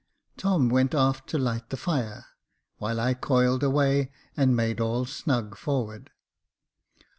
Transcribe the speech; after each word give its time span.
Tom 0.35 0.69
went 0.69 0.95
aft 0.95 1.29
to 1.29 1.37
light 1.37 1.69
the 1.69 1.77
fire, 1.77 2.25
while 2.79 2.99
I 2.99 3.13
coiled 3.13 3.61
away 3.61 4.11
and 4.35 4.55
made 4.55 4.79
all 4.81 5.05
snug 5.05 5.55
forward. 5.55 6.09